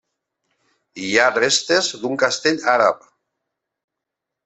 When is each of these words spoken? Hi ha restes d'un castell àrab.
Hi 1.03 1.11
ha 1.17 1.27
restes 1.35 1.91
d'un 2.01 2.19
castell 2.25 2.61
àrab. 2.77 3.09